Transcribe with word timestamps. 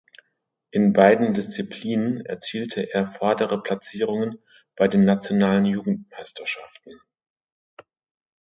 In 0.71 0.93
beiden 0.93 1.35
Disziplinen 1.35 2.25
erzielte 2.25 2.91
er 2.91 3.05
vordere 3.05 3.61
Platzierungen 3.61 4.39
bei 4.75 4.87
den 4.87 5.05
nationalen 5.05 5.65
Jugendmeisterschaften. 5.65 6.99